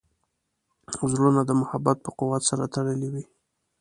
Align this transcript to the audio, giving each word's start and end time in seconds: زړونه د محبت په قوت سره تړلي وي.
زړونه 1.11 1.41
د 1.45 1.51
محبت 1.61 1.97
په 2.05 2.11
قوت 2.19 2.41
سره 2.49 2.63
تړلي 2.75 3.09
وي. 3.13 3.23